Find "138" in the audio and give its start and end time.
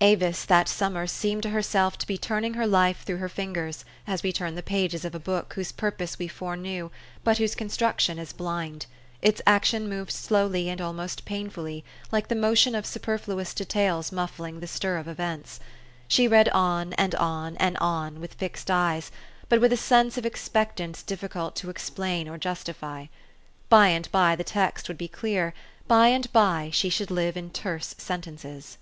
0.00-0.14